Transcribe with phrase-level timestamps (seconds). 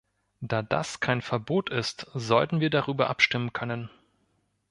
[0.39, 3.91] Da das kein Verbot ist, sollten wir darüber abstimmen können.